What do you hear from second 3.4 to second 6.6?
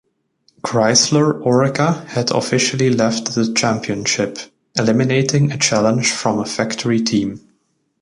championship, eliminating a challenge from a